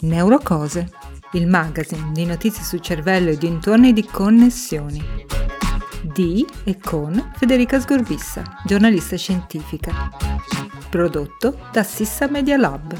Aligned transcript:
Neurocose, 0.00 0.88
il 1.32 1.48
magazine 1.48 2.12
di 2.12 2.24
notizie 2.24 2.62
sul 2.62 2.80
cervello 2.80 3.30
e 3.30 3.36
dintorni 3.36 3.92
di 3.92 4.04
connessioni. 4.04 5.02
Di 6.02 6.46
e 6.62 6.78
con 6.78 7.32
Federica 7.34 7.80
Sgorbissa, 7.80 8.44
giornalista 8.64 9.16
scientifica. 9.16 10.08
Prodotto 10.88 11.58
da 11.72 11.82
Sissa 11.82 12.28
Media 12.28 12.56
Lab. 12.56 12.96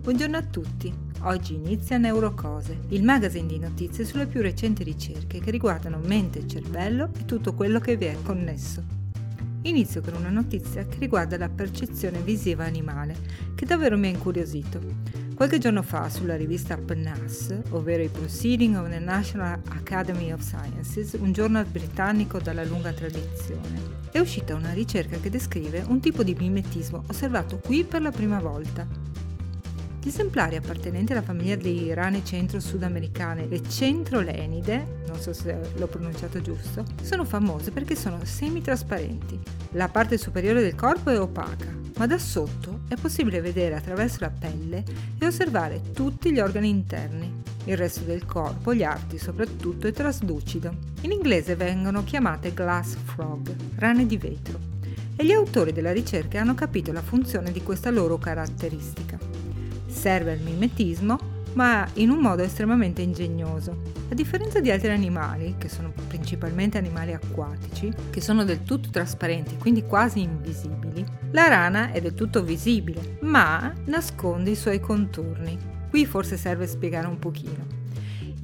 Buongiorno 0.00 0.36
a 0.38 0.42
tutti. 0.42 0.92
Oggi 1.24 1.54
inizia 1.54 1.98
Neurocose, 1.98 2.80
il 2.88 3.04
magazine 3.04 3.46
di 3.46 3.58
notizie 3.58 4.06
sulle 4.06 4.26
più 4.26 4.40
recenti 4.40 4.82
ricerche 4.82 5.40
che 5.40 5.50
riguardano 5.50 6.00
mente 6.02 6.38
e 6.38 6.46
cervello 6.46 7.10
e 7.18 7.26
tutto 7.26 7.52
quello 7.52 7.78
che 7.80 7.96
vi 7.96 8.06
è 8.06 8.16
connesso. 8.22 9.00
Inizio 9.64 10.00
con 10.00 10.14
una 10.14 10.28
notizia 10.28 10.84
che 10.86 10.98
riguarda 10.98 11.38
la 11.38 11.48
percezione 11.48 12.20
visiva 12.20 12.64
animale, 12.64 13.16
che 13.54 13.64
davvero 13.64 13.96
mi 13.96 14.08
ha 14.08 14.10
incuriosito. 14.10 14.80
Qualche 15.36 15.58
giorno 15.58 15.82
fa 15.82 16.10
sulla 16.10 16.34
rivista 16.34 16.76
PNAS, 16.76 17.60
ovvero 17.70 18.02
i 18.02 18.08
Proceeding 18.08 18.76
of 18.76 18.90
the 18.90 18.98
National 18.98 19.60
Academy 19.68 20.32
of 20.32 20.40
Sciences, 20.40 21.12
un 21.12 21.32
giornale 21.32 21.68
britannico 21.68 22.40
dalla 22.40 22.64
lunga 22.64 22.92
tradizione, 22.92 24.00
è 24.10 24.18
uscita 24.18 24.56
una 24.56 24.72
ricerca 24.72 25.18
che 25.18 25.30
descrive 25.30 25.84
un 25.86 26.00
tipo 26.00 26.24
di 26.24 26.34
mimetismo 26.34 27.04
osservato 27.06 27.58
qui 27.58 27.84
per 27.84 28.02
la 28.02 28.10
prima 28.10 28.40
volta. 28.40 29.11
Gli 30.04 30.08
esemplari 30.08 30.56
appartenenti 30.56 31.12
alla 31.12 31.22
famiglia 31.22 31.54
dei 31.54 31.94
rane 31.94 32.24
centro-sudamericane, 32.24 33.46
le 33.46 33.62
centrolenide, 33.62 35.04
non 35.06 35.20
so 35.20 35.32
se 35.32 35.56
l'ho 35.76 35.86
pronunciato 35.86 36.42
giusto, 36.42 36.84
sono 37.00 37.24
famose 37.24 37.70
perché 37.70 37.94
sono 37.94 38.18
semitrasparenti. 38.24 39.38
La 39.74 39.86
parte 39.86 40.18
superiore 40.18 40.60
del 40.60 40.74
corpo 40.74 41.10
è 41.10 41.20
opaca, 41.20 41.68
ma 41.98 42.08
da 42.08 42.18
sotto 42.18 42.80
è 42.88 42.96
possibile 42.96 43.40
vedere 43.40 43.76
attraverso 43.76 44.16
la 44.22 44.32
pelle 44.36 44.82
e 45.16 45.24
osservare 45.24 45.80
tutti 45.92 46.32
gli 46.32 46.40
organi 46.40 46.68
interni. 46.68 47.40
Il 47.66 47.76
resto 47.76 48.00
del 48.00 48.26
corpo, 48.26 48.74
gli 48.74 48.82
arti 48.82 49.18
soprattutto, 49.18 49.86
è 49.86 49.92
traslucido. 49.92 50.74
In 51.02 51.12
inglese 51.12 51.54
vengono 51.54 52.02
chiamate 52.02 52.52
glass 52.52 52.96
frog, 52.96 53.54
rane 53.76 54.04
di 54.06 54.16
vetro. 54.16 54.58
E 55.14 55.24
gli 55.24 55.30
autori 55.30 55.72
della 55.72 55.92
ricerca 55.92 56.40
hanno 56.40 56.56
capito 56.56 56.90
la 56.90 57.02
funzione 57.02 57.52
di 57.52 57.62
questa 57.62 57.90
loro 57.90 58.18
caratteristica 58.18 59.31
serve 59.92 60.32
al 60.32 60.40
mimetismo, 60.40 61.18
ma 61.54 61.86
in 61.94 62.10
un 62.10 62.18
modo 62.18 62.42
estremamente 62.42 63.02
ingegnoso. 63.02 63.90
A 64.10 64.14
differenza 64.14 64.60
di 64.60 64.70
altri 64.70 64.90
animali, 64.90 65.54
che 65.58 65.68
sono 65.68 65.92
principalmente 66.08 66.78
animali 66.78 67.12
acquatici, 67.12 67.92
che 68.10 68.20
sono 68.20 68.44
del 68.44 68.62
tutto 68.62 68.90
trasparenti, 68.90 69.56
quindi 69.58 69.84
quasi 69.84 70.20
invisibili, 70.20 71.04
la 71.30 71.48
rana 71.48 71.92
è 71.92 72.00
del 72.00 72.14
tutto 72.14 72.42
visibile, 72.42 73.18
ma 73.20 73.72
nasconde 73.86 74.50
i 74.50 74.56
suoi 74.56 74.80
contorni. 74.80 75.58
Qui 75.88 76.06
forse 76.06 76.36
serve 76.36 76.66
spiegare 76.66 77.06
un 77.06 77.18
pochino. 77.18 77.80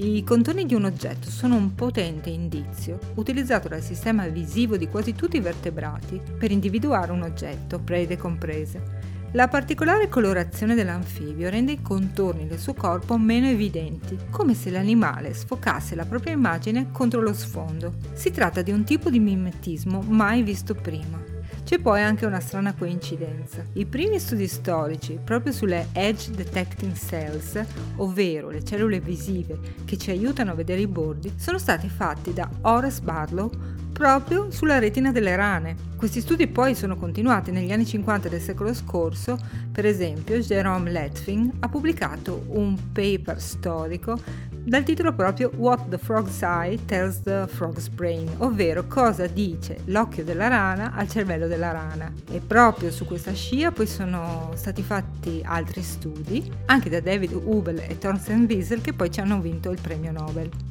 I 0.00 0.22
contorni 0.22 0.64
di 0.64 0.74
un 0.74 0.84
oggetto 0.84 1.28
sono 1.28 1.56
un 1.56 1.74
potente 1.74 2.30
indizio 2.30 3.00
utilizzato 3.16 3.66
dal 3.66 3.82
sistema 3.82 4.28
visivo 4.28 4.76
di 4.76 4.86
quasi 4.86 5.12
tutti 5.12 5.38
i 5.38 5.41
vertebrati 5.41 6.20
per 6.38 6.52
individuare 6.52 7.10
un 7.10 7.22
oggetto, 7.22 7.80
prede 7.80 8.16
comprese. 8.16 9.08
La 9.33 9.47
particolare 9.47 10.09
colorazione 10.09 10.75
dell'anfibio 10.75 11.51
rende 11.51 11.73
i 11.73 11.83
contorni 11.83 12.47
del 12.47 12.59
suo 12.59 12.73
corpo 12.73 13.19
meno 13.19 13.47
evidenti, 13.47 14.17
come 14.31 14.55
se 14.55 14.71
l'animale 14.71 15.34
sfocasse 15.34 15.95
la 15.95 16.07
propria 16.07 16.33
immagine 16.33 16.91
contro 16.93 17.21
lo 17.21 17.34
sfondo. 17.34 17.93
Si 18.15 18.31
tratta 18.31 18.62
di 18.62 18.71
un 18.71 18.84
tipo 18.84 19.11
di 19.11 19.19
mimetismo 19.19 20.01
mai 20.01 20.43
visto 20.43 20.75
prima. 20.75 21.23
C'è 21.62 21.79
poi 21.79 22.01
anche 22.01 22.25
una 22.25 22.41
strana 22.41 22.73
coincidenza. 22.73 23.62
I 23.75 23.84
primi 23.84 24.19
studi 24.19 24.47
storici, 24.47 25.19
proprio 25.23 25.53
sulle 25.53 25.89
Edge 25.93 26.31
Detecting 26.31 26.95
Cells, 26.95 27.62
ovvero 27.97 28.49
le 28.49 28.65
cellule 28.65 28.99
visive 28.99 29.59
che 29.84 29.99
ci 29.99 30.11
aiutano 30.11 30.53
a 30.53 30.55
vedere 30.55 30.81
i 30.81 30.87
bordi, 30.87 31.34
sono 31.37 31.59
stati 31.59 31.91
fatti 31.91 32.33
da 32.33 32.49
Horace 32.62 33.03
Barlow 33.03 33.50
proprio 33.98 34.53
sulla 34.53 34.78
retina 34.78 35.10
delle 35.10 35.34
rane. 35.34 35.75
Questi 35.97 36.20
studi 36.20 36.47
poi 36.47 36.76
sono 36.76 36.97
continuati 36.97 37.50
negli 37.50 37.72
anni 37.72 37.84
50 37.84 38.28
del 38.28 38.41
secolo 38.41 38.72
scorso, 38.72 39.36
per 39.72 39.84
esempio 39.84 40.38
Jerome 40.38 40.92
Letfin 40.92 41.54
ha 41.59 41.69
pubblicato 41.69 42.44
un 42.50 42.78
paper 42.92 43.41
storico 43.41 44.16
dal 44.62 44.84
titolo 44.84 45.12
proprio 45.14 45.50
What 45.56 45.88
the 45.88 45.98
Frog's 45.98 46.42
Eye 46.42 46.78
Tells 46.84 47.22
the 47.22 47.48
Frog's 47.48 47.88
Brain, 47.88 48.28
ovvero 48.38 48.87
cosa 48.87 49.26
dice 49.26 49.78
l'occhio 49.87 50.22
della 50.22 50.47
rana 50.47 50.92
al 50.94 51.08
cervello 51.08 51.48
della 51.48 51.72
rana. 51.72 52.12
E 52.31 52.38
proprio 52.38 52.92
su 52.92 53.04
questa 53.04 53.32
scia 53.32 53.72
poi 53.72 53.88
sono 53.88 54.53
stati 54.54 54.82
fatti 54.84 55.41
altri 55.44 55.82
studi, 55.82 56.48
anche 56.66 56.88
da 56.88 57.00
David 57.00 57.32
Hubel 57.32 57.78
e 57.81 57.98
Thorsten 57.98 58.44
Wiesel, 58.48 58.81
che 58.81 58.92
poi 58.92 59.10
ci 59.10 59.19
hanno 59.19 59.41
vinto 59.41 59.72
il 59.72 59.81
premio 59.81 60.12
Nobel. 60.12 60.68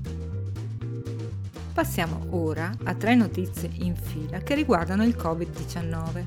Passiamo 1.77 2.25
ora 2.31 2.75
a 2.85 2.95
tre 2.95 3.13
notizie 3.13 3.69
in 3.81 3.95
fila 3.95 4.39
che 4.39 4.55
riguardano 4.55 5.03
il 5.03 5.15
Covid-19. 5.15 6.23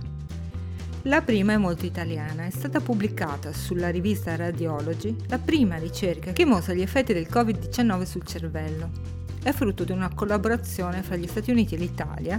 La 1.03 1.22
prima 1.22 1.55
è 1.55 1.56
molto 1.56 1.84
italiana, 1.84 2.44
è 2.44 2.50
stata 2.50 2.78
pubblicata 2.78 3.53
sulla 3.53 3.89
rivista 3.89 4.37
Radiology 4.37 5.16
la 5.27 5.39
prima 5.39 5.77
ricerca 5.77 6.31
che 6.31 6.44
mostra 6.44 6.72
gli 6.72 6.83
effetti 6.83 7.12
del 7.12 7.27
Covid-19 7.28 8.03
sul 8.05 8.25
cervello. 8.25 8.91
È 9.43 9.50
frutto 9.50 9.83
di 9.83 9.91
una 9.91 10.15
collaborazione 10.15 11.03
fra 11.03 11.16
gli 11.16 11.27
Stati 11.27 11.50
Uniti 11.50 11.75
e 11.75 11.78
l'Italia 11.78 12.39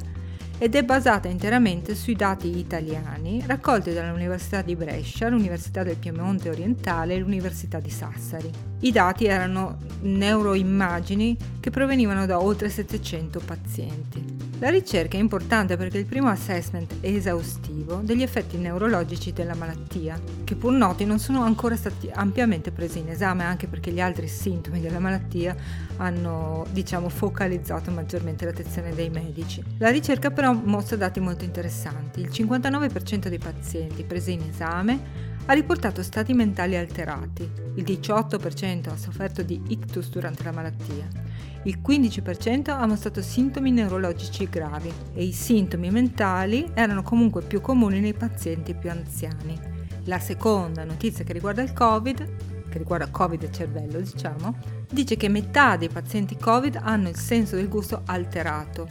ed 0.58 0.74
è 0.76 0.84
basata 0.86 1.28
interamente 1.28 1.96
sui 1.96 2.16
dati 2.16 2.58
italiani 2.58 3.44
raccolti 3.46 3.92
dall'Università 3.92 4.62
di 4.62 4.78
Brescia, 4.78 5.28
l'Università 5.28 5.84
del 5.84 5.98
Piemonte 5.98 6.48
Orientale 6.48 7.16
e 7.16 7.20
l'Università 7.20 7.82
di 7.82 7.90
Sassari. 7.90 8.71
I 8.84 8.92
dati 8.92 9.26
erano 9.26 9.78
neuroimmagini 10.02 11.38
che 11.60 11.70
provenivano 11.70 12.26
da 12.26 12.42
oltre 12.42 12.68
700 12.68 13.40
pazienti. 13.46 14.40
La 14.58 14.70
ricerca 14.70 15.18
è 15.18 15.20
importante 15.20 15.78
perché 15.78 15.98
è 15.98 16.00
il 16.00 16.08
primo 16.08 16.30
assessment 16.30 16.96
esaustivo 17.02 18.02
degli 18.04 18.24
effetti 18.24 18.58
neurologici 18.58 19.34
della 19.34 19.54
malattia, 19.54 20.20
che 20.44 20.56
pur 20.56 20.72
noti 20.72 21.06
non 21.06 21.20
sono 21.20 21.44
ancora 21.44 21.76
stati 21.76 22.10
ampiamente 22.12 22.72
presi 22.72 22.98
in 22.98 23.10
esame 23.10 23.44
anche 23.44 23.68
perché 23.68 23.92
gli 23.92 24.02
altri 24.02 24.28
sintomi 24.28 24.82
della 24.82 25.00
malattia 25.00 25.56
hanno, 25.98 26.66
diciamo, 26.72 27.10
focalizzato 27.10 27.92
maggiormente 27.92 28.46
l'attenzione 28.46 28.96
dei 28.96 29.12
medici. 29.12 29.64
La 29.78 29.90
ricerca 29.90 30.32
però 30.32 30.54
mostra 30.54 30.96
dati 30.96 31.20
molto 31.20 31.44
interessanti. 31.44 32.22
Il 32.22 32.30
59% 32.30 33.28
dei 33.28 33.38
pazienti 33.38 34.04
presi 34.04 34.32
in 34.32 34.42
esame 34.50 35.31
ha 35.46 35.54
riportato 35.54 36.04
stati 36.04 36.34
mentali 36.34 36.76
alterati, 36.76 37.50
il 37.76 37.84
18% 37.84 38.90
ha 38.90 38.98
sofferto 38.98 39.42
di 39.42 39.62
ictus 39.68 40.10
durante 40.10 40.44
la 40.44 40.52
malattia, 40.52 41.08
il 41.64 41.80
15% 41.86 42.70
ha 42.70 42.86
mostrato 42.88 43.22
sintomi 43.22 43.72
neurologici 43.72 44.50
gravi 44.50 44.92
e 45.14 45.24
i 45.24 45.32
sintomi 45.32 45.92
mentali 45.92 46.70
erano 46.74 47.04
comunque 47.04 47.44
più 47.44 47.62
comuni 47.62 48.00
nei 48.00 48.14
pazienti 48.14 48.74
più 48.74 48.90
anziani. 48.90 49.60
La 50.06 50.20
seconda 50.20 50.84
notizia 50.84 51.24
che 51.24 51.34
riguarda 51.34 51.62
il 51.62 51.74
Covid, 51.74 52.70
che 52.70 52.78
riguarda 52.80 53.12
Covid 53.12 53.44
e 53.44 53.52
cervello 53.52 54.00
diciamo, 54.00 54.58
dice 54.90 55.18
che 55.18 55.30
metà 55.30 55.78
dei 55.78 55.90
pazienti 55.90 56.36
Covid 56.36 56.80
hanno 56.82 57.10
il 57.10 57.18
senso 57.18 57.56
del 57.56 57.68
gusto 57.68 58.02
alterato 58.06 58.88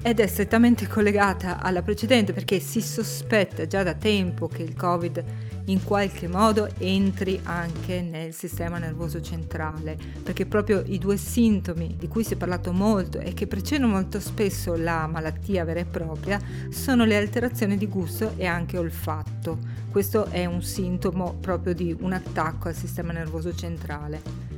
ed 0.00 0.20
è 0.20 0.26
strettamente 0.26 0.86
collegata 0.86 1.60
alla 1.60 1.82
precedente 1.82 2.32
perché 2.32 2.60
si 2.60 2.80
sospetta 2.80 3.66
già 3.66 3.82
da 3.82 3.94
tempo 3.94 4.46
che 4.46 4.62
il 4.62 4.74
Covid 4.74 5.24
in 5.66 5.82
qualche 5.84 6.28
modo 6.28 6.68
entri 6.78 7.40
anche 7.44 8.00
nel 8.02 8.32
sistema 8.32 8.78
nervoso 8.78 9.20
centrale, 9.20 9.96
perché 10.22 10.46
proprio 10.46 10.82
i 10.86 10.98
due 10.98 11.16
sintomi 11.16 11.96
di 11.98 12.08
cui 12.08 12.24
si 12.24 12.34
è 12.34 12.36
parlato 12.36 12.72
molto 12.72 13.18
e 13.18 13.32
che 13.34 13.46
precedono 13.46 13.92
molto 13.92 14.20
spesso 14.20 14.74
la 14.74 15.06
malattia 15.06 15.64
vera 15.64 15.80
e 15.80 15.84
propria 15.84 16.40
sono 16.70 17.04
le 17.04 17.16
alterazioni 17.16 17.76
di 17.76 17.86
gusto 17.86 18.32
e 18.36 18.46
anche 18.46 18.78
olfatto. 18.78 19.58
Questo 19.90 20.26
è 20.26 20.46
un 20.46 20.62
sintomo 20.62 21.34
proprio 21.40 21.74
di 21.74 21.94
un 22.00 22.12
attacco 22.12 22.68
al 22.68 22.74
sistema 22.74 23.12
nervoso 23.12 23.54
centrale. 23.54 24.50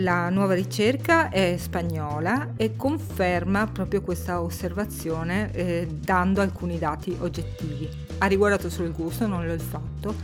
La 0.00 0.28
nuova 0.28 0.52
ricerca 0.52 1.30
è 1.30 1.56
spagnola 1.58 2.52
e 2.56 2.76
conferma 2.76 3.66
proprio 3.66 4.02
questa 4.02 4.42
osservazione 4.42 5.50
eh, 5.52 5.88
dando 5.90 6.42
alcuni 6.42 6.78
dati 6.78 7.16
oggettivi. 7.18 8.05
Ha 8.18 8.26
riguardato 8.26 8.70
solo 8.70 8.88
il 8.88 8.94
gusto, 8.94 9.26
non 9.26 9.46
l'olfatto, 9.46 10.14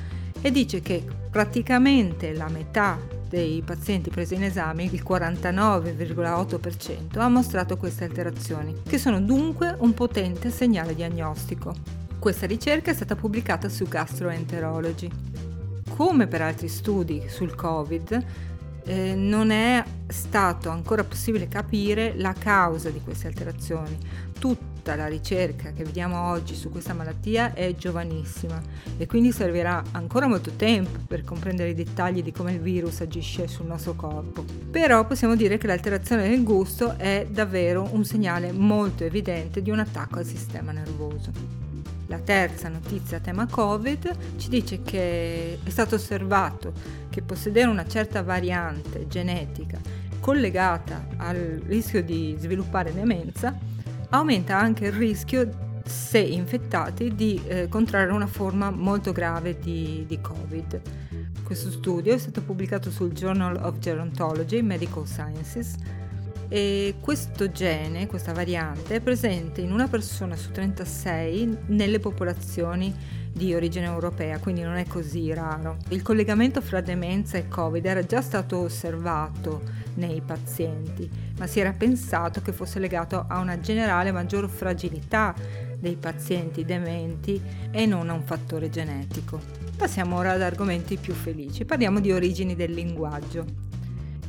e 0.40 0.50
dice 0.50 0.80
che 0.80 1.04
praticamente 1.30 2.34
la 2.34 2.48
metà 2.48 2.98
dei 3.28 3.62
pazienti 3.62 4.10
presi 4.10 4.34
in 4.34 4.42
esame, 4.42 4.82
il 4.84 5.02
49,8%, 5.02 7.18
ha 7.18 7.28
mostrato 7.28 7.78
queste 7.78 8.04
alterazioni, 8.04 8.82
che 8.86 8.98
sono 8.98 9.18
dunque 9.20 9.74
un 9.78 9.94
potente 9.94 10.50
segnale 10.50 10.94
diagnostico. 10.94 11.74
Questa 12.18 12.44
ricerca 12.46 12.90
è 12.90 12.94
stata 12.94 13.16
pubblicata 13.16 13.70
su 13.70 13.88
Gastroenterology. 13.88 15.08
Come 15.96 16.26
per 16.26 16.42
altri 16.42 16.68
studi 16.68 17.24
sul 17.28 17.54
Covid, 17.54 18.24
eh, 18.84 19.14
non 19.14 19.50
è 19.50 19.82
stato 20.08 20.68
ancora 20.68 21.04
possibile 21.04 21.48
capire 21.48 22.12
la 22.16 22.34
causa 22.34 22.90
di 22.90 23.00
queste 23.00 23.28
alterazioni. 23.28 23.96
Tutti 24.38 24.71
tutta 24.82 24.96
la 24.96 25.06
ricerca 25.06 25.70
che 25.70 25.84
vediamo 25.84 26.31
oggi 26.31 26.56
su 26.56 26.69
questa 26.69 26.93
malattia 26.93 27.55
è 27.55 27.73
giovanissima 27.76 28.61
e 28.96 29.06
quindi 29.06 29.31
servirà 29.31 29.81
ancora 29.93 30.26
molto 30.26 30.50
tempo 30.56 30.99
per 31.06 31.23
comprendere 31.23 31.70
i 31.70 31.75
dettagli 31.75 32.20
di 32.20 32.32
come 32.32 32.55
il 32.55 32.58
virus 32.58 33.00
agisce 33.00 33.46
sul 33.46 33.67
nostro 33.67 33.94
corpo. 33.94 34.44
Però 34.73 35.06
possiamo 35.06 35.37
dire 35.37 35.56
che 35.56 35.69
l'alterazione 35.69 36.29
del 36.29 36.43
gusto 36.43 36.99
è 36.99 37.29
davvero 37.31 37.90
un 37.93 38.05
segnale 38.05 38.50
molto 38.50 39.05
evidente 39.05 39.62
di 39.62 39.70
un 39.70 39.79
attacco 39.79 40.19
al 40.19 40.26
sistema 40.26 40.73
nervoso. 40.73 41.31
La 42.08 42.19
terza 42.19 42.69
notizia 42.69 43.19
a 43.19 43.20
tema 43.20 43.46
Covid 43.46 44.37
ci 44.37 44.49
dice 44.49 44.82
che 44.82 45.61
è 45.62 45.70
stato 45.70 45.94
osservato 45.94 46.73
che 47.08 47.23
possedere 47.23 47.70
una 47.70 47.87
certa 47.87 48.25
variante 48.25 49.06
genetica 49.06 49.79
collegata 50.19 51.06
al 51.19 51.62
rischio 51.67 52.02
di 52.02 52.34
sviluppare 52.37 52.93
demenza 52.93 53.70
aumenta 54.12 54.58
anche 54.58 54.86
il 54.86 54.92
rischio 54.92 55.80
se 55.84 56.18
infettati 56.18 57.14
di 57.14 57.40
eh, 57.46 57.68
contrarre 57.68 58.12
una 58.12 58.26
forma 58.26 58.70
molto 58.70 59.12
grave 59.12 59.58
di, 59.58 60.04
di, 60.06 60.20
Covid. 60.20 60.80
Questo 61.42 61.70
studio 61.70 62.14
è 62.14 62.18
stato 62.18 62.42
pubblicato 62.42 62.90
sul 62.90 63.12
Journal 63.12 63.56
of 63.56 63.78
Gerontology 63.78 64.60
Medical 64.62 65.06
Sciences 65.06 65.74
e 66.48 66.96
questo 67.00 67.50
gene, 67.50 68.06
questa 68.06 68.32
variante, 68.32 68.96
è 68.96 69.00
presente 69.00 69.62
in 69.62 69.72
una 69.72 69.88
persona 69.88 70.36
su 70.36 70.50
36 70.50 71.58
nelle 71.68 71.98
popolazioni 71.98 72.94
di 73.32 73.55
origine 73.55 73.87
europea, 73.87 74.38
quindi 74.38 74.62
non 74.62 74.76
è 74.76 74.87
così 74.87 75.32
raro. 75.32 75.76
Il 75.88 76.02
collegamento 76.02 76.61
fra 76.61 76.81
demenza 76.81 77.38
e 77.38 77.49
Covid 77.49 77.84
era 77.84 78.05
già 78.05 78.20
stato 78.20 78.58
osservato 78.58 79.62
nei 79.94 80.20
pazienti, 80.20 81.08
ma 81.38 81.46
si 81.46 81.61
era 81.61 81.73
pensato 81.73 82.43
che 82.43 82.52
fosse 82.52 82.79
legato 82.79 83.25
a 83.26 83.38
una 83.38 83.58
generale 83.61 84.12
maggior 84.12 84.49
fragilità 84.49 85.34
dei 85.79 85.96
pazienti 85.96 86.64
dementi 86.64 87.40
e 87.70 87.87
non 87.87 88.08
a 88.08 88.12
un 88.12 88.23
fattore 88.23 88.70
genetico. 88.70 89.40
Passiamo 89.76 90.17
ora 90.17 90.32
ad 90.32 90.43
argomenti 90.43 90.96
più 90.96 91.14
felici, 91.14 91.64
parliamo 91.64 92.00
di 92.00 92.12
origini 92.12 92.55
del 92.55 92.73
linguaggio. 92.73 93.71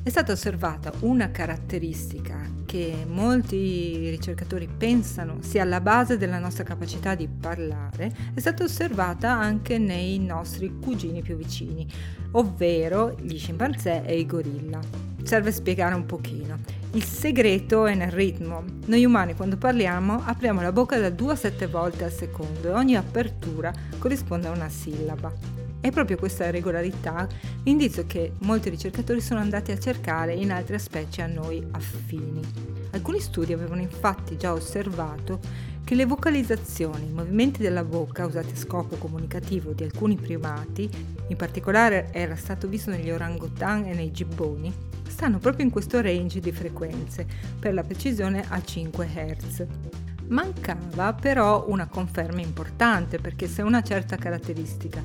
È 0.03 0.09
stata 0.09 0.33
osservata 0.33 0.91
una 0.99 1.31
caratteristica 1.31 2.41
che 2.65 3.05
molti 3.07 4.09
ricercatori 4.09 4.67
pensano 4.67 5.37
sia 5.39 5.61
alla 5.61 5.79
base 5.79 6.17
della 6.17 6.39
nostra 6.39 6.65
capacità 6.65 7.15
di 7.15 7.29
parlare, 7.29 8.13
è 8.33 8.39
stata 8.41 8.65
osservata 8.65 9.31
anche 9.31 9.77
nei 9.77 10.19
nostri 10.19 10.77
cugini 10.81 11.21
più 11.21 11.37
vicini, 11.37 11.87
ovvero 12.31 13.15
gli 13.21 13.37
scimpanzé 13.37 14.03
e 14.03 14.19
i 14.19 14.25
gorilla. 14.25 14.81
Serve 15.23 15.53
spiegare 15.53 15.95
un 15.95 16.05
pochino. 16.05 16.57
Il 16.91 17.05
segreto 17.05 17.85
è 17.85 17.95
nel 17.95 18.11
ritmo. 18.11 18.61
Noi 18.87 19.05
umani 19.05 19.35
quando 19.35 19.55
parliamo 19.55 20.21
apriamo 20.21 20.61
la 20.61 20.73
bocca 20.73 20.99
da 20.99 21.09
2 21.11 21.31
a 21.31 21.37
7 21.37 21.67
volte 21.67 22.03
al 22.03 22.11
secondo 22.11 22.67
e 22.67 22.71
ogni 22.71 22.97
apertura 22.97 23.71
corrisponde 23.99 24.47
a 24.47 24.51
una 24.51 24.67
sillaba. 24.67 25.62
È 25.83 25.91
proprio 25.91 26.15
questa 26.15 26.49
regolarità 26.49 27.27
l'indizio 27.63 28.05
che 28.07 28.31
molti 28.43 28.69
ricercatori 28.69 29.19
sono 29.19 29.41
andati 29.41 29.73
a 29.73 29.77
cercare 29.77 30.33
in 30.33 30.49
altre 30.49 30.79
specie 30.79 31.21
a 31.21 31.27
noi 31.27 31.61
affini. 31.71 32.39
Alcuni 32.91 33.19
studi 33.19 33.51
avevano 33.51 33.81
infatti 33.81 34.37
già 34.37 34.53
osservato 34.53 35.41
che 35.83 35.95
le 35.95 36.05
vocalizzazioni, 36.05 37.09
i 37.09 37.13
movimenti 37.13 37.61
della 37.61 37.83
bocca 37.83 38.25
usati 38.25 38.53
a 38.53 38.55
scopo 38.55 38.95
comunicativo 38.95 39.73
di 39.73 39.83
alcuni 39.83 40.15
primati, 40.15 40.89
in 41.27 41.35
particolare 41.35 42.07
era 42.13 42.37
stato 42.37 42.69
visto 42.69 42.89
negli 42.89 43.11
orangotan 43.11 43.83
e 43.83 43.93
nei 43.93 44.13
gibboni, 44.13 44.73
stanno 45.09 45.37
proprio 45.37 45.65
in 45.65 45.71
questo 45.71 45.99
range 45.99 46.39
di 46.39 46.53
frequenze, 46.53 47.27
per 47.59 47.73
la 47.73 47.83
precisione 47.83 48.45
a 48.47 48.63
5 48.63 49.05
Hz. 49.05 49.65
Mancava 50.29 51.11
però 51.11 51.65
una 51.67 51.87
conferma 51.87 52.39
importante 52.39 53.19
perché 53.19 53.49
se 53.49 53.61
una 53.61 53.83
certa 53.83 54.15
caratteristica 54.15 55.01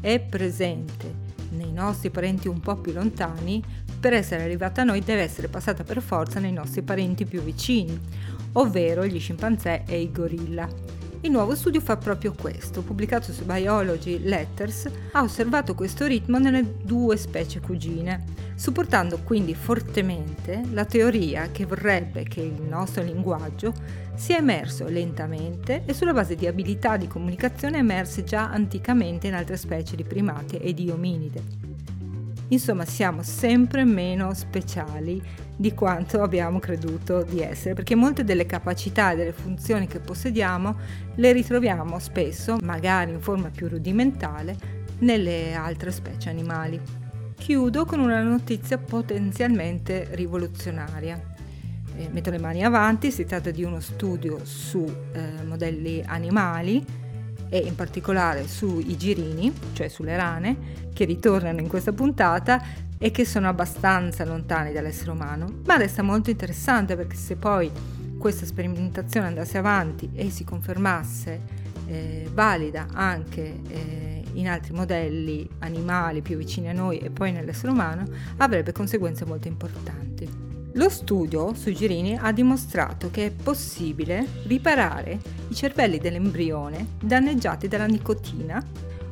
è 0.00 0.20
presente 0.20 1.26
nei 1.50 1.72
nostri 1.72 2.10
parenti 2.10 2.48
un 2.48 2.60
po' 2.60 2.76
più 2.76 2.92
lontani, 2.92 3.62
per 3.98 4.12
essere 4.12 4.44
arrivata 4.44 4.82
a 4.82 4.84
noi 4.84 5.00
deve 5.00 5.22
essere 5.22 5.48
passata 5.48 5.82
per 5.82 6.00
forza 6.00 6.38
nei 6.38 6.52
nostri 6.52 6.82
parenti 6.82 7.24
più 7.24 7.42
vicini, 7.42 7.98
ovvero 8.52 9.04
gli 9.06 9.18
scimpanzé 9.18 9.84
e 9.86 10.00
i 10.00 10.12
gorilla. 10.12 10.68
Il 11.22 11.32
nuovo 11.32 11.56
studio 11.56 11.80
fa 11.80 11.96
proprio 11.96 12.32
questo, 12.32 12.82
pubblicato 12.82 13.32
su 13.32 13.44
Biology 13.44 14.20
Letters, 14.20 14.88
ha 15.12 15.22
osservato 15.22 15.74
questo 15.74 16.06
ritmo 16.06 16.38
nelle 16.38 16.76
due 16.84 17.16
specie 17.16 17.58
cugine, 17.60 18.24
supportando 18.58 19.20
quindi 19.22 19.54
fortemente 19.54 20.62
la 20.72 20.84
teoria 20.84 21.48
che 21.52 21.64
vorrebbe 21.64 22.24
che 22.24 22.40
il 22.40 22.60
nostro 22.60 23.04
linguaggio 23.04 23.72
sia 24.16 24.38
emerso 24.38 24.88
lentamente 24.88 25.82
e 25.86 25.94
sulla 25.94 26.12
base 26.12 26.34
di 26.34 26.48
abilità 26.48 26.96
di 26.96 27.06
comunicazione 27.06 27.78
emerse 27.78 28.24
già 28.24 28.50
anticamente 28.50 29.28
in 29.28 29.34
altre 29.34 29.56
specie 29.56 29.94
di 29.94 30.02
primate 30.02 30.60
e 30.60 30.74
di 30.74 30.90
ominide. 30.90 31.40
Insomma, 32.48 32.84
siamo 32.84 33.22
sempre 33.22 33.84
meno 33.84 34.34
speciali 34.34 35.22
di 35.54 35.72
quanto 35.72 36.20
abbiamo 36.20 36.58
creduto 36.58 37.22
di 37.22 37.40
essere, 37.40 37.74
perché 37.74 37.94
molte 37.94 38.24
delle 38.24 38.46
capacità 38.46 39.12
e 39.12 39.16
delle 39.16 39.32
funzioni 39.32 39.86
che 39.86 40.00
possediamo 40.00 40.76
le 41.14 41.32
ritroviamo 41.32 41.96
spesso, 42.00 42.56
magari 42.62 43.12
in 43.12 43.20
forma 43.20 43.50
più 43.50 43.68
rudimentale, 43.68 44.56
nelle 45.00 45.54
altre 45.54 45.92
specie 45.92 46.28
animali. 46.28 47.07
Chiudo 47.38 47.86
con 47.86 48.00
una 48.00 48.22
notizia 48.22 48.76
potenzialmente 48.76 50.08
rivoluzionaria. 50.10 51.18
Eh, 51.96 52.08
metto 52.10 52.30
le 52.30 52.38
mani 52.38 52.62
avanti, 52.62 53.10
si 53.10 53.24
tratta 53.24 53.50
di 53.50 53.64
uno 53.64 53.80
studio 53.80 54.44
su 54.44 54.84
eh, 55.12 55.44
modelli 55.44 56.02
animali 56.04 56.84
e 57.48 57.58
in 57.58 57.74
particolare 57.74 58.46
sui 58.46 58.96
girini, 58.98 59.52
cioè 59.72 59.88
sulle 59.88 60.16
rane, 60.16 60.56
che 60.92 61.06
ritornano 61.06 61.60
in 61.60 61.68
questa 61.68 61.92
puntata 61.92 62.62
e 62.98 63.10
che 63.10 63.24
sono 63.24 63.48
abbastanza 63.48 64.24
lontani 64.24 64.72
dall'essere 64.72 65.12
umano, 65.12 65.60
ma 65.64 65.76
resta 65.76 66.02
molto 66.02 66.28
interessante 66.28 66.96
perché 66.96 67.16
se 67.16 67.36
poi 67.36 67.70
questa 68.18 68.44
sperimentazione 68.44 69.28
andasse 69.28 69.56
avanti 69.56 70.10
e 70.12 70.28
si 70.28 70.44
confermasse 70.44 71.40
eh, 71.86 72.28
valida 72.32 72.88
anche 72.92 73.60
eh, 73.68 74.17
in 74.38 74.48
altri 74.48 74.72
modelli 74.72 75.48
animali 75.60 76.22
più 76.22 76.36
vicini 76.36 76.68
a 76.68 76.72
noi 76.72 76.98
e 76.98 77.10
poi 77.10 77.32
nell'essere 77.32 77.72
umano, 77.72 78.04
avrebbe 78.38 78.72
conseguenze 78.72 79.24
molto 79.24 79.48
importanti. 79.48 80.46
Lo 80.72 80.88
studio 80.88 81.54
sui 81.54 81.74
girini 81.74 82.16
ha 82.16 82.30
dimostrato 82.30 83.10
che 83.10 83.26
è 83.26 83.30
possibile 83.30 84.26
riparare 84.44 85.18
i 85.48 85.54
cervelli 85.54 85.98
dell'embrione 85.98 86.94
danneggiati 87.02 87.68
dalla 87.68 87.86
nicotina 87.86 88.64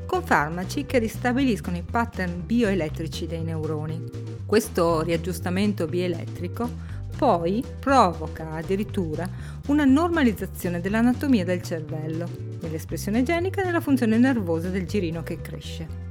con 0.07 0.23
farmaci 0.23 0.87
che 0.87 0.99
ristabiliscono 0.99 1.77
i 1.77 1.83
pattern 1.83 2.47
bioelettrici 2.47 3.27
dei 3.27 3.43
neuroni. 3.43 4.01
Questo 4.47 5.03
riaggiustamento 5.03 5.87
bioelettrico 5.87 6.95
poi 7.17 7.65
provoca 7.81 8.53
addirittura 8.53 9.29
una 9.69 9.85
normalizzazione 9.85 10.81
dell'anatomia 10.81 11.45
del 11.45 11.63
cervello, 11.63 12.29
nell'espressione 12.67 13.23
genica 13.23 13.63
e 13.63 13.65
nella 13.65 13.81
funzione 13.81 14.19
nervosa 14.19 14.69
del 14.69 14.87
girino 14.87 15.23
che 15.23 15.41
cresce. 15.41 16.05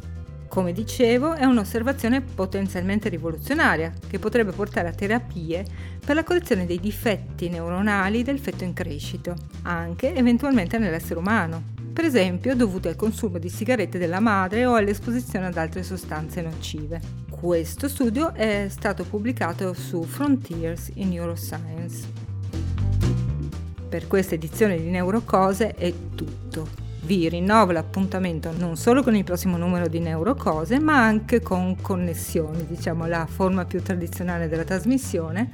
Come 0.47 0.71
dicevo, 0.71 1.33
è 1.33 1.43
un'osservazione 1.43 2.21
potenzialmente 2.21 3.09
rivoluzionaria 3.09 3.91
che 4.07 4.19
potrebbe 4.19 4.51
portare 4.51 4.87
a 4.87 4.93
terapie 4.93 5.65
per 6.05 6.15
la 6.15 6.23
correzione 6.23 6.65
dei 6.65 6.79
difetti 6.79 7.49
neuronali 7.49 8.23
del 8.23 8.39
feto 8.39 8.63
in 8.63 8.73
crescita, 8.73 9.35
anche 9.63 10.15
eventualmente 10.15 10.77
nell'essere 10.77 11.19
umano, 11.19 11.61
per 11.91 12.05
esempio 12.05 12.55
dovuti 12.55 12.87
al 12.87 12.95
consumo 12.95 13.37
di 13.37 13.49
sigarette 13.49 13.97
della 13.97 14.19
madre 14.21 14.65
o 14.65 14.75
all'esposizione 14.75 15.47
ad 15.47 15.57
altre 15.57 15.83
sostanze 15.83 16.41
nocive. 16.41 17.01
Questo 17.29 17.89
studio 17.89 18.33
è 18.33 18.67
stato 18.69 19.03
pubblicato 19.03 19.73
su 19.73 20.03
Frontiers 20.03 20.91
in 20.93 21.09
Neuroscience. 21.09 22.34
Per 23.87 24.07
questa 24.07 24.35
edizione 24.35 24.77
di 24.77 24.89
Neurocose 24.89 25.75
è 25.75 25.93
tutto. 26.15 26.67
Vi 27.03 27.29
rinnovo 27.29 27.71
l'appuntamento 27.71 28.51
non 28.57 28.75
solo 28.77 29.03
con 29.03 29.15
il 29.15 29.23
prossimo 29.23 29.57
numero 29.57 29.87
di 29.87 29.99
Neurocose, 29.99 30.79
ma 30.79 31.03
anche 31.03 31.39
con 31.39 31.79
Connessioni, 31.79 32.65
diciamo 32.65 33.05
la 33.05 33.27
forma 33.27 33.63
più 33.65 33.81
tradizionale 33.83 34.47
della 34.47 34.63
trasmissione, 34.63 35.49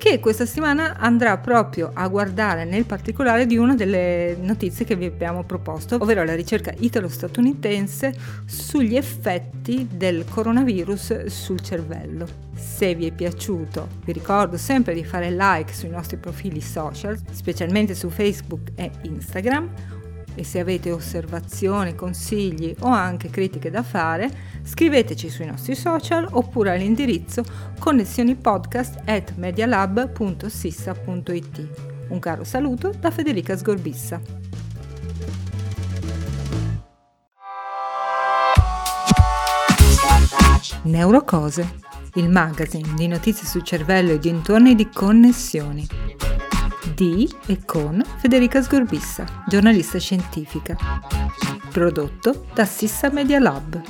che 0.00 0.18
questa 0.18 0.46
settimana 0.46 0.96
andrà 0.96 1.36
proprio 1.36 1.90
a 1.92 2.08
guardare 2.08 2.64
nel 2.64 2.86
particolare 2.86 3.44
di 3.44 3.58
una 3.58 3.74
delle 3.74 4.34
notizie 4.40 4.86
che 4.86 4.96
vi 4.96 5.04
abbiamo 5.04 5.44
proposto, 5.44 5.98
ovvero 6.00 6.24
la 6.24 6.34
ricerca 6.34 6.72
italo-statunitense 6.74 8.14
sugli 8.46 8.96
effetti 8.96 9.86
del 9.92 10.24
coronavirus 10.26 11.26
sul 11.26 11.60
cervello. 11.60 12.26
Se 12.54 12.94
vi 12.94 13.08
è 13.08 13.12
piaciuto, 13.12 13.88
vi 14.06 14.12
ricordo 14.12 14.56
sempre 14.56 14.94
di 14.94 15.04
fare 15.04 15.30
like 15.30 15.74
sui 15.74 15.90
nostri 15.90 16.16
profili 16.16 16.62
social, 16.62 17.18
specialmente 17.30 17.94
su 17.94 18.08
Facebook 18.08 18.70
e 18.76 18.90
Instagram 19.02 19.98
e 20.40 20.44
se 20.44 20.58
avete 20.58 20.90
osservazioni, 20.90 21.94
consigli 21.94 22.74
o 22.80 22.88
anche 22.88 23.28
critiche 23.28 23.70
da 23.70 23.82
fare, 23.82 24.30
scriveteci 24.62 25.28
sui 25.28 25.44
nostri 25.44 25.74
social 25.74 26.26
oppure 26.30 26.72
all'indirizzo 26.72 27.44
connessionipodcast 27.78 29.02
at 29.04 29.34
medialab.sissa.it. 29.36 31.68
Un 32.08 32.18
caro 32.18 32.44
saluto 32.44 32.90
da 32.98 33.10
Federica 33.10 33.54
Sgorbissa. 33.54 34.18
Neurocose, 40.84 41.74
il 42.14 42.30
magazine 42.30 42.94
di 42.94 43.06
notizie 43.06 43.46
sul 43.46 43.62
cervello 43.62 44.12
e 44.12 44.18
dintorni 44.18 44.74
di 44.74 44.88
connessioni. 44.88 45.86
Di 47.00 47.26
e 47.46 47.64
con 47.64 48.04
Federica 48.18 48.60
Sgorbissa, 48.60 49.24
giornalista 49.48 49.98
scientifica. 49.98 50.76
Prodotto 51.70 52.44
da 52.52 52.66
Sissa 52.66 53.08
Media 53.08 53.38
Lab. 53.38 53.80